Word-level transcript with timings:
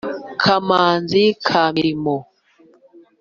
Kamanzi 0.41 1.23
ka 1.45 1.61
Milimo, 1.73 2.17